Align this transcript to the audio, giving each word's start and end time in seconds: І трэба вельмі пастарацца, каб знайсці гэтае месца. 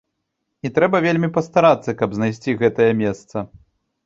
І 0.67 0.71
трэба 0.77 1.01
вельмі 1.07 1.29
пастарацца, 1.35 1.95
каб 2.01 2.09
знайсці 2.19 2.57
гэтае 2.63 2.89
месца. 3.05 3.37